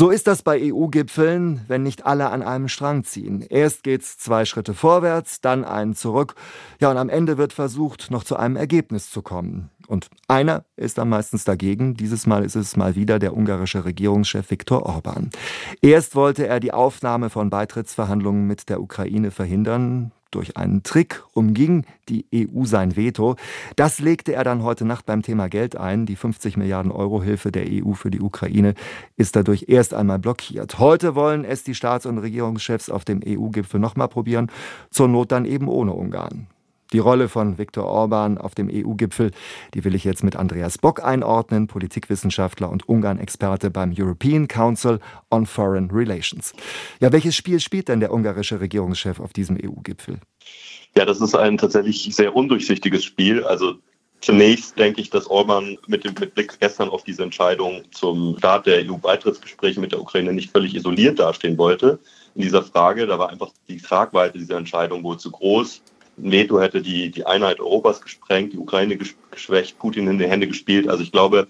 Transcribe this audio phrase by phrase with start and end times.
[0.00, 3.42] So ist das bei EU-Gipfeln, wenn nicht alle an einem Strang ziehen.
[3.42, 6.36] Erst geht's zwei Schritte vorwärts, dann einen zurück.
[6.80, 9.68] Ja, und am Ende wird versucht, noch zu einem Ergebnis zu kommen.
[9.88, 11.96] Und einer ist am meistens dagegen.
[11.96, 15.28] Dieses Mal ist es mal wieder der ungarische Regierungschef Viktor Orban.
[15.82, 20.12] Erst wollte er die Aufnahme von Beitrittsverhandlungen mit der Ukraine verhindern.
[20.30, 23.36] Durch einen Trick umging die EU sein Veto.
[23.74, 26.06] Das legte er dann heute Nacht beim Thema Geld ein.
[26.06, 28.74] Die 50 Milliarden Euro Hilfe der EU für die Ukraine
[29.16, 30.78] ist dadurch erst einmal blockiert.
[30.78, 34.50] Heute wollen es die Staats- und Regierungschefs auf dem EU-Gipfel nochmal probieren,
[34.90, 36.46] zur Not dann eben ohne Ungarn.
[36.92, 39.30] Die Rolle von Viktor Orban auf dem EU-Gipfel,
[39.74, 44.98] die will ich jetzt mit Andreas Bock einordnen, Politikwissenschaftler und Ungarn-Experte beim European Council
[45.30, 46.52] on Foreign Relations.
[47.00, 50.18] Ja, welches Spiel spielt denn der ungarische Regierungschef auf diesem EU-Gipfel?
[50.96, 53.44] Ja, das ist ein tatsächlich sehr undurchsichtiges Spiel.
[53.44, 53.76] Also
[54.20, 58.84] Zunächst denke ich, dass Orban mit dem Blick gestern auf diese Entscheidung zum Start der
[58.84, 61.98] EU-Beitrittsgespräche mit der Ukraine nicht völlig isoliert dastehen wollte
[62.34, 63.06] in dieser Frage.
[63.06, 65.80] Da war einfach die Tragweite dieser Entscheidung wohl zu groß.
[66.22, 70.88] NATO hätte die, die Einheit Europas gesprengt, die Ukraine geschwächt, Putin in die Hände gespielt.
[70.88, 71.46] Also ich glaube,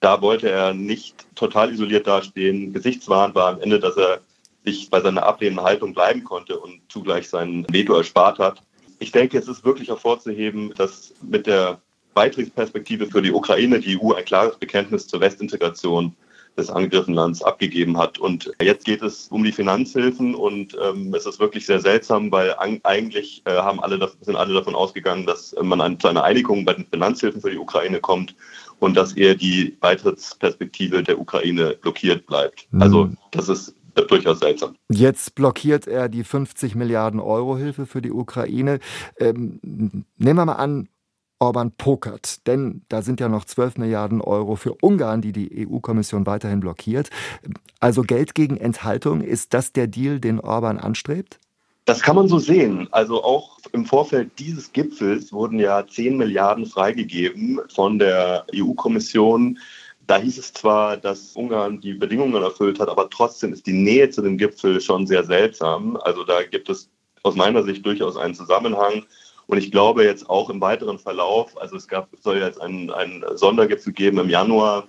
[0.00, 2.72] da wollte er nicht total isoliert dastehen.
[2.72, 4.20] Gesichtswahrend war am Ende, dass er
[4.64, 8.62] sich bei seiner ablehnenden Haltung bleiben konnte und zugleich sein Veto erspart hat.
[8.98, 11.80] Ich denke, es ist wirklich hervorzuheben, dass mit der
[12.14, 16.14] Beitrittsperspektive für die Ukraine die EU ein klares Bekenntnis zur Westintegration
[16.56, 18.18] des angegriffenen Landes abgegeben hat.
[18.18, 22.54] Und jetzt geht es um die Finanzhilfen und ähm, es ist wirklich sehr seltsam, weil
[22.84, 26.74] eigentlich äh, haben alle, sind alle davon ausgegangen, dass man an, zu einer Einigung bei
[26.74, 28.34] den Finanzhilfen für die Ukraine kommt
[28.78, 32.66] und dass eher die Beitrittsperspektive der Ukraine blockiert bleibt.
[32.70, 32.82] Mhm.
[32.82, 33.74] Also das ist
[34.08, 34.76] durchaus seltsam.
[34.90, 38.80] Jetzt blockiert er die 50 Milliarden Euro Hilfe für die Ukraine.
[39.18, 40.88] Ähm, nehmen wir mal an,
[41.38, 42.46] Orban pokert.
[42.46, 47.10] Denn da sind ja noch 12 Milliarden Euro für Ungarn, die die EU-Kommission weiterhin blockiert.
[47.80, 51.38] Also Geld gegen Enthaltung, ist das der Deal, den Orban anstrebt?
[51.86, 52.88] Das kann man so sehen.
[52.92, 59.58] Also auch im Vorfeld dieses Gipfels wurden ja 10 Milliarden freigegeben von der EU-Kommission.
[60.06, 64.08] Da hieß es zwar, dass Ungarn die Bedingungen erfüllt hat, aber trotzdem ist die Nähe
[64.08, 65.98] zu dem Gipfel schon sehr seltsam.
[65.98, 66.88] Also da gibt es
[67.22, 69.04] aus meiner Sicht durchaus einen Zusammenhang.
[69.46, 73.24] Und ich glaube jetzt auch im weiteren Verlauf, also es gab, soll jetzt einen, einen
[73.36, 74.86] Sondergipfel geben im Januar.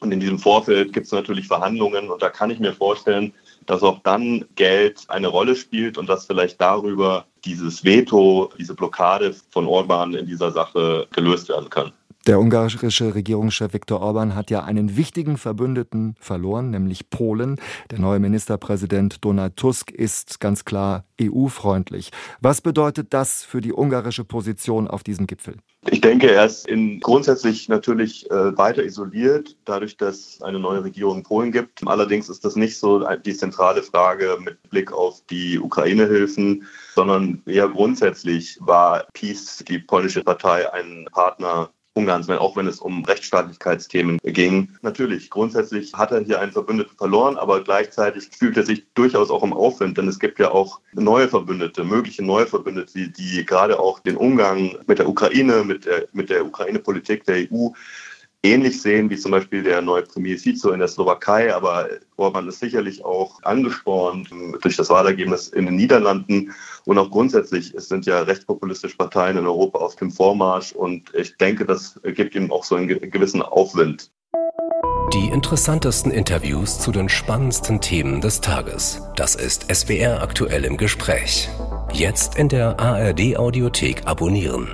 [0.00, 2.10] Und in diesem Vorfeld gibt es natürlich Verhandlungen.
[2.10, 3.32] Und da kann ich mir vorstellen,
[3.66, 9.34] dass auch dann Geld eine Rolle spielt und dass vielleicht darüber dieses Veto, diese Blockade
[9.50, 11.92] von Orban in dieser Sache gelöst werden kann.
[12.28, 17.60] Der ungarische Regierungschef Viktor Orban hat ja einen wichtigen Verbündeten verloren, nämlich Polen.
[17.90, 22.12] Der neue Ministerpräsident Donald Tusk ist ganz klar EU-freundlich.
[22.40, 25.56] Was bedeutet das für die ungarische Position auf diesem Gipfel?
[25.90, 31.18] Ich denke, er ist in, grundsätzlich natürlich äh, weiter isoliert, dadurch, dass eine neue Regierung
[31.18, 31.80] in Polen gibt.
[31.84, 37.68] Allerdings ist das nicht so die zentrale Frage mit Blick auf die Ukraine-Hilfen, sondern eher
[37.68, 44.70] grundsätzlich war PiS, die polnische Partei, ein Partner Ungarns, auch wenn es um Rechtsstaatlichkeitsthemen ging.
[44.80, 49.42] Natürlich, grundsätzlich hat er hier einen Verbündeten verloren, aber gleichzeitig fühlt er sich durchaus auch
[49.42, 53.78] im Aufwind, denn es gibt ja auch neue Verbündete, mögliche neue Verbündete, die, die gerade
[53.78, 57.68] auch den Umgang mit der Ukraine, mit der, mit der Ukraine-Politik der EU
[58.42, 62.60] ähnlich sehen wie zum Beispiel der neue Premier Fico in der Slowakei, aber Orban ist
[62.60, 64.30] sicherlich auch angespornt
[64.60, 66.52] durch das Wahlergebnis in den Niederlanden
[66.84, 71.36] und auch grundsätzlich es sind ja rechtspopulistische Parteien in Europa auf dem Vormarsch und ich
[71.36, 74.10] denke, das gibt ihm auch so einen gewissen Aufwind.
[75.12, 79.02] Die interessantesten Interviews zu den spannendsten Themen des Tages.
[79.14, 81.50] Das ist SWR aktuell im Gespräch.
[81.92, 84.68] Jetzt in der ARD Audiothek abonnieren.